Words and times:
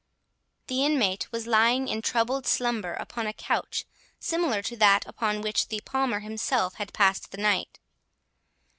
The 0.65 0.83
inmate 0.83 1.31
was 1.31 1.45
lying 1.45 1.87
in 1.87 2.01
troubled 2.01 2.47
slumber 2.47 2.95
upon 2.95 3.27
a 3.27 3.33
couch 3.33 3.85
similar 4.19 4.63
to 4.63 4.75
that 4.77 5.05
on 5.19 5.41
which 5.41 5.67
the 5.67 5.79
Palmer 5.85 6.21
himself 6.21 6.73
had 6.81 6.91
passed 6.91 7.29
the 7.29 7.37
night. 7.37 7.77